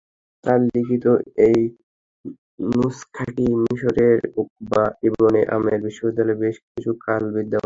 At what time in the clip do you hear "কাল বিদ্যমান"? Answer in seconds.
7.05-7.45